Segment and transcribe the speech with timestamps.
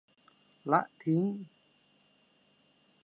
[0.71, 1.23] ละทิ้ง